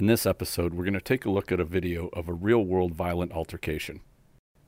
[0.00, 2.64] In this episode, we're going to take a look at a video of a real
[2.64, 4.00] world violent altercation.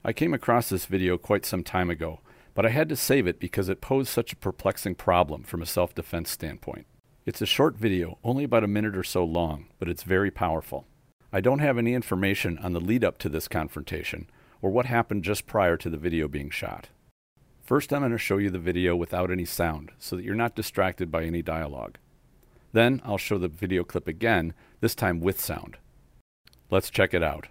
[0.04, 2.20] I came across this video quite some time ago,
[2.52, 5.66] but I had to save it because it posed such a perplexing problem from a
[5.66, 6.84] self defense standpoint.
[7.24, 10.86] It's a short video, only about a minute or so long, but it's very powerful.
[11.32, 14.28] I don't have any information on the lead up to this confrontation
[14.60, 16.90] or what happened just prior to the video being shot.
[17.62, 20.54] First, I'm going to show you the video without any sound so that you're not
[20.54, 21.96] distracted by any dialogue.
[22.72, 25.76] Then, I'll show the video clip again, this time with sound.
[26.70, 27.48] Let's check it out.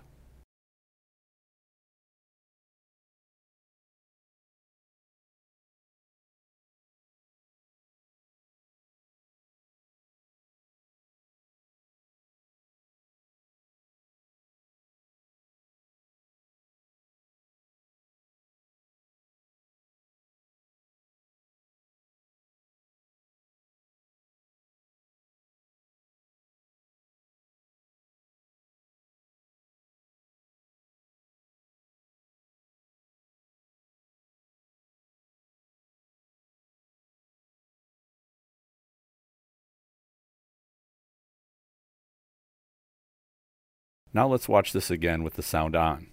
[44.14, 46.08] Now let's watch this again with the sound on.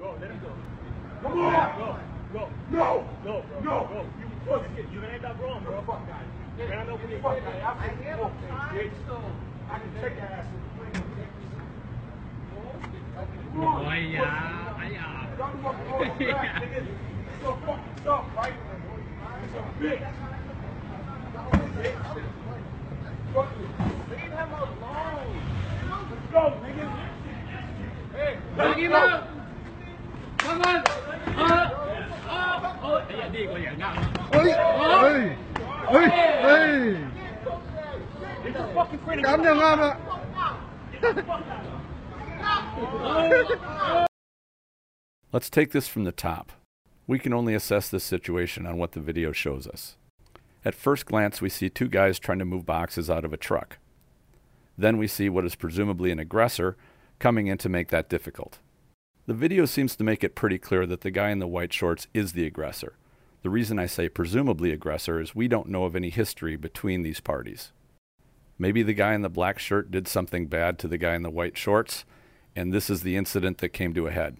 [0.00, 0.48] Go, let him go.
[1.22, 2.00] Come on!
[2.32, 2.48] Go, go.
[2.70, 3.04] No!
[3.22, 3.44] No!
[3.52, 3.86] Bro, no!
[3.92, 4.06] Bro.
[4.46, 4.86] You it.
[4.90, 5.00] You
[5.42, 5.82] wrong, bro.
[5.82, 6.24] Fuck Fuck.
[9.70, 9.88] I can
[26.32, 26.54] go.
[28.12, 28.74] Hey, Oh,
[45.32, 46.52] Let's take this from the top.
[47.06, 49.96] We can only assess this situation on what the video shows us.
[50.64, 53.78] At first glance, we see two guys trying to move boxes out of a truck.
[54.78, 56.76] Then we see what is presumably an aggressor
[57.18, 58.60] coming in to make that difficult.
[59.26, 62.06] The video seems to make it pretty clear that the guy in the white shorts
[62.14, 62.94] is the aggressor.
[63.42, 67.20] The reason I say presumably aggressor is we don't know of any history between these
[67.20, 67.72] parties.
[68.58, 71.30] Maybe the guy in the black shirt did something bad to the guy in the
[71.30, 72.04] white shorts,
[72.56, 74.38] and this is the incident that came to a head.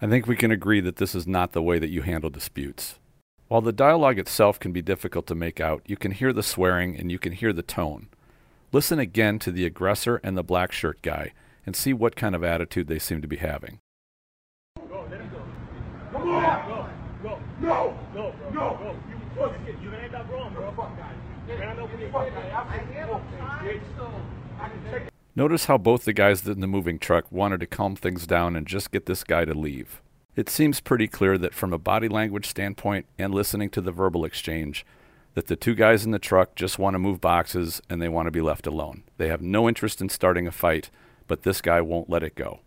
[0.00, 2.98] I think we can agree that this is not the way that you handle disputes.
[3.48, 6.96] While the dialogue itself can be difficult to make out, you can hear the swearing
[6.96, 8.08] and you can hear the tone.
[8.74, 11.34] Listen again to the aggressor and the black shirt guy
[11.66, 13.80] and see what kind of attitude they seem to be having.
[14.88, 16.18] Go, let him go.
[16.18, 16.88] Come on!
[17.22, 17.38] Go, go.
[17.60, 17.98] No!
[18.14, 18.52] Go, bro.
[18.52, 18.78] No!
[18.78, 18.96] Go.
[19.10, 20.72] You fucking you ain't that wrong, bro.
[20.72, 21.12] Fuck guy.
[21.48, 22.66] Man, I know fuck guy.
[22.66, 23.96] I can get bitch.
[23.98, 24.10] So
[24.58, 27.94] I can take Notice how both the guys in the moving truck wanted to calm
[27.94, 30.00] things down and just get this guy to leave.
[30.34, 34.24] It seems pretty clear that from a body language standpoint and listening to the verbal
[34.24, 34.86] exchange,
[35.34, 38.26] that the two guys in the truck just want to move boxes and they want
[38.26, 39.02] to be left alone.
[39.16, 40.90] They have no interest in starting a fight,
[41.26, 42.60] but this guy won't let it go.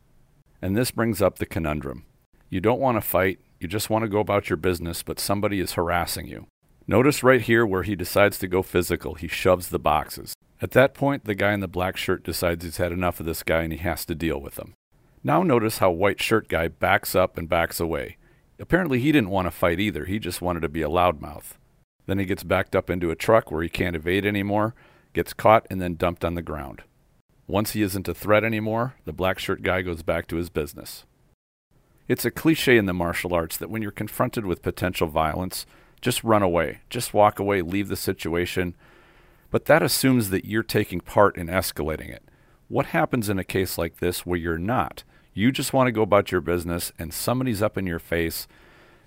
[0.62, 2.06] And this brings up the conundrum.
[2.50, 5.60] You don't want to fight, you just want to go about your business, but somebody
[5.60, 6.48] is harassing you.
[6.88, 10.36] Notice right here where he decides to go physical, he shoves the boxes.
[10.62, 13.44] At that point, the guy in the black shirt decides he's had enough of this
[13.44, 14.74] guy and he has to deal with him.
[15.24, 18.18] Now notice how white shirt guy backs up and backs away.
[18.60, 21.54] Apparently he didn't want to fight either, he just wanted to be a loudmouth.
[22.06, 24.76] Then he gets backed up into a truck where he can't evade anymore,
[25.14, 26.84] gets caught, and then dumped on the ground.
[27.48, 31.06] Once he isn't a threat anymore, the black shirt guy goes back to his business.
[32.08, 35.66] It's a cliche in the martial arts that when you're confronted with potential violence,
[36.02, 36.82] just run away.
[36.90, 38.76] Just walk away, leave the situation.
[39.50, 42.24] But that assumes that you're taking part in escalating it.
[42.68, 45.04] What happens in a case like this where you're not?
[45.34, 48.48] You just want to go about your business and somebody's up in your face.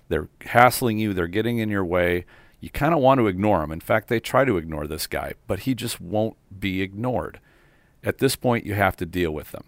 [0.07, 2.25] They're hassling you, they're getting in your way.
[2.59, 3.71] You kind of want to ignore them.
[3.71, 7.39] In fact, they try to ignore this guy, but he just won't be ignored.
[8.03, 9.65] At this point, you have to deal with them.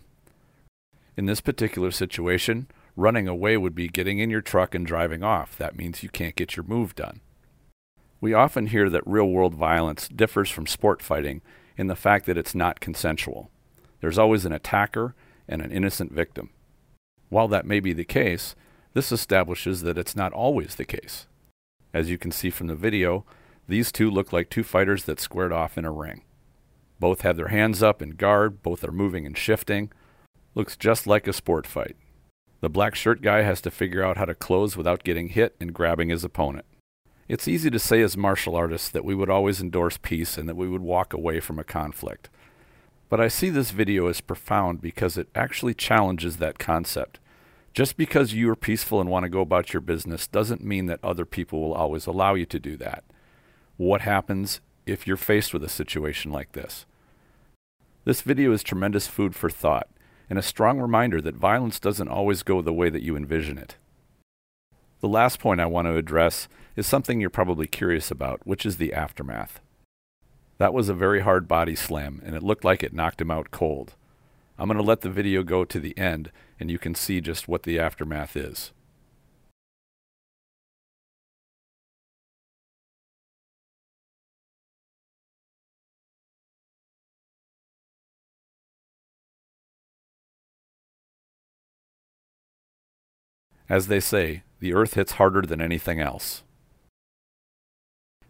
[1.16, 5.58] In this particular situation, running away would be getting in your truck and driving off.
[5.58, 7.22] That means you can't get your move done.
[8.20, 11.42] We often hear that real world violence differs from sport fighting
[11.78, 13.50] in the fact that it's not consensual.
[14.00, 15.16] There's always an attacker
[15.48, 16.50] and an innocent victim.
[17.30, 18.56] While that may be the case,
[18.94, 21.28] this establishes that it's not always the case.
[21.94, 23.26] As you can see from the video,
[23.68, 26.24] these two look like two fighters that squared off in a ring.
[27.00, 29.92] Both have their hands up in guard, both are moving and shifting.
[30.54, 31.96] Looks just like a sport fight.
[32.60, 35.74] The black shirt guy has to figure out how to close without getting hit and
[35.74, 36.66] grabbing his opponent.
[37.28, 40.58] It's easy to say as martial artists that we would always endorse peace and that
[40.58, 42.30] we would walk away from a conflict.
[43.08, 47.20] But I see this video as profound because it actually challenges that concept.
[47.74, 51.00] Just because you are peaceful and want to go about your business doesn't mean that
[51.04, 53.04] other people will always allow you to do that.
[53.78, 56.86] What happens if you're faced with a situation like this?
[58.04, 59.88] This video is tremendous food for thought
[60.30, 63.76] and a strong reminder that violence doesn't always go the way that you envision it.
[65.02, 66.48] The last point I want to address
[66.78, 69.60] is something you're probably curious about, which is the aftermath.
[70.58, 73.52] That was a very hard body slam, and it looked like it knocked him out
[73.52, 73.96] cold.
[74.62, 77.48] I'm going to let the video go to the end, and you can see just
[77.48, 78.72] what the aftermath is.
[93.68, 96.44] As they say, the earth hits harder than anything else.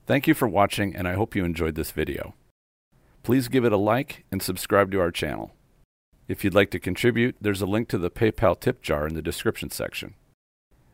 [0.06, 2.36] Thank you for watching, and I hope you enjoyed this video.
[3.22, 5.52] Please give it a like and subscribe to our channel.
[6.32, 9.22] If you'd like to contribute, there's a link to the PayPal tip jar in the
[9.22, 10.14] description section.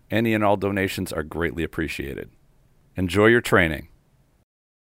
[0.10, 2.31] Any and all donations are greatly appreciated.
[2.95, 3.89] Enjoy your training.